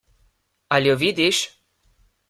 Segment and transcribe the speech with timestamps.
[0.77, 1.45] Ali jo vidiš?